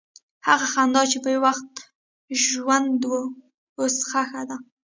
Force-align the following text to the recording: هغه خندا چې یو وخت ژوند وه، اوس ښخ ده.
هغه 0.47 0.65
خندا 0.73 1.01
چې 1.11 1.17
یو 1.33 1.41
وخت 1.47 1.71
ژوند 2.45 3.01
وه، 3.09 3.21
اوس 3.79 3.95
ښخ 4.09 4.29
ده. 4.49 4.57